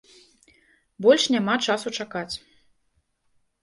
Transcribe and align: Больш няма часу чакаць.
Больш 1.07 1.23
няма 1.37 1.55
часу 1.69 1.87
чакаць. 2.01 2.29